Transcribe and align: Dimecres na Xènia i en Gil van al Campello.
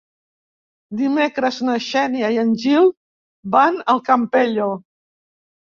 Dimecres 1.01 1.59
na 1.69 1.75
Xènia 1.89 2.33
i 2.37 2.41
en 2.47 2.57
Gil 2.65 2.91
van 3.59 3.79
al 3.95 4.05
Campello. 4.13 4.71